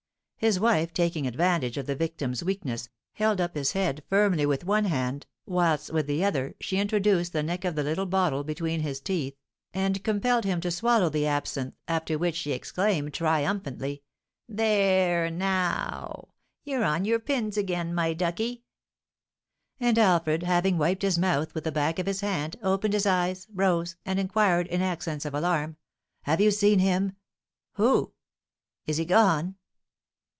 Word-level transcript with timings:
His 0.43 0.59
wife, 0.59 0.91
taking 0.91 1.27
advantage 1.27 1.77
of 1.77 1.85
the 1.85 1.95
victim's 1.95 2.43
weakness, 2.43 2.89
held 3.13 3.39
up 3.39 3.53
his 3.53 3.73
head 3.73 4.03
firmly 4.09 4.43
with 4.43 4.65
one 4.65 4.85
hand, 4.85 5.27
whilst 5.45 5.93
with 5.93 6.07
the 6.07 6.25
other 6.25 6.55
she 6.59 6.79
introduced 6.79 7.31
the 7.31 7.43
neck 7.43 7.63
of 7.63 7.75
the 7.75 7.83
little 7.83 8.07
bottle 8.07 8.43
between 8.43 8.79
his 8.79 8.99
teeth, 8.99 9.35
and 9.71 10.03
compelled 10.03 10.43
him 10.43 10.59
to 10.61 10.71
swallow 10.71 11.09
the 11.09 11.27
absinthe, 11.27 11.75
after 11.87 12.17
which 12.17 12.35
she 12.35 12.53
exclaimed, 12.53 13.13
triumphantly: 13.13 14.01
"Ther 14.49 14.63
r 15.03 15.11
r 15.17 15.19
r 15.19 15.25
e, 15.27 15.29
now 15.29 15.99
w 15.99 16.09
w! 16.09 16.27
you're 16.63 16.83
on 16.85 17.05
your 17.05 17.19
pins 17.19 17.55
again, 17.55 17.93
my 17.93 18.11
ducky!" 18.15 18.63
And 19.79 19.99
Alfred, 19.99 20.41
having 20.41 20.79
wiped 20.79 21.03
his 21.03 21.19
mouth 21.19 21.53
with 21.53 21.65
the 21.65 21.71
back 21.71 21.99
of 21.99 22.07
his 22.07 22.21
hand, 22.21 22.57
opened 22.63 22.95
his 22.95 23.05
eyes, 23.05 23.45
rose, 23.53 23.95
and 24.07 24.19
inquired, 24.19 24.65
in 24.69 24.81
accents 24.81 25.23
of 25.25 25.35
alarm: 25.35 25.77
"Have 26.23 26.41
you 26.41 26.49
seen 26.49 26.79
him?" 26.79 27.15
"Who?" 27.73 28.13
"Is 28.87 28.97
he 28.97 29.05
gone?" 29.05 29.57